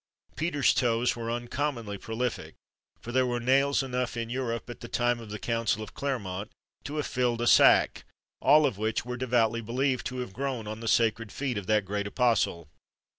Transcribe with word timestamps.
Peter's 0.35 0.73
toes 0.73 1.15
were 1.15 1.29
uncommonly 1.29 1.95
prolific, 1.95 2.55
for 3.01 3.11
there 3.11 3.27
were 3.27 3.39
nails 3.39 3.83
enough 3.83 4.17
in 4.17 4.31
Europe, 4.31 4.67
at 4.67 4.79
the 4.79 4.87
time 4.87 5.19
of 5.19 5.29
the 5.29 5.37
Council 5.37 5.83
of 5.83 5.93
Clermont, 5.93 6.51
to 6.83 6.95
have 6.95 7.05
filled 7.05 7.39
a 7.39 7.45
sack, 7.45 8.03
all 8.41 8.65
of 8.65 8.79
which 8.79 9.05
were 9.05 9.15
devoutly 9.15 9.61
believed 9.61 10.07
to 10.07 10.17
have 10.17 10.33
grown 10.33 10.65
on 10.65 10.79
the 10.79 10.87
sacred 10.87 11.31
feet 11.31 11.55
of 11.55 11.67
that 11.67 11.85
great 11.85 12.07
apostle. 12.07 12.67